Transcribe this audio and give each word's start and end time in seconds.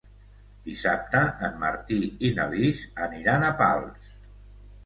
Dissabte 0.69 1.19
en 1.49 1.59
Martí 1.65 1.99
i 2.31 2.31
na 2.39 2.47
Lis 2.55 2.81
aniran 3.09 3.47
a 3.47 3.53
Pals. 3.63 4.13